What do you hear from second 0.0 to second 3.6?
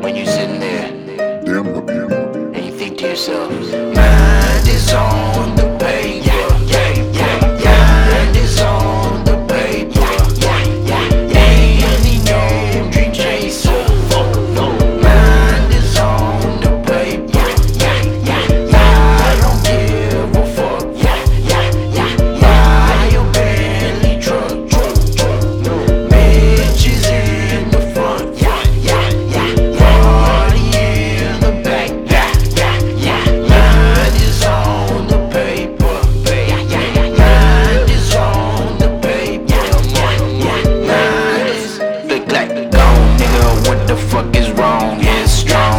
When you're sitting there, and you think to yourself,